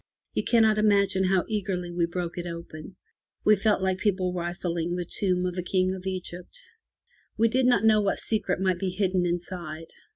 You 0.33 0.43
cannot 0.43 0.79
imagine 0.79 1.25
how 1.25 1.45
eagerly 1.47 1.91
we 1.91 2.07
broke 2.07 2.35
it 2.35 2.47
open. 2.47 2.95
We 3.45 3.55
felt 3.55 3.83
like 3.83 3.99
people 3.99 4.33
rifling 4.33 4.95
the 4.95 5.05
tomb 5.05 5.45
of 5.45 5.59
a 5.59 5.61
King 5.61 5.93
of 5.93 6.07
Egypt. 6.07 6.59
We 7.37 7.47
did 7.47 7.67
not 7.67 7.85
know 7.85 8.01
what 8.01 8.17
secret 8.17 8.59
might 8.59 8.79
be 8.79 8.89
hidden 8.89 9.27
inside. 9.27 9.93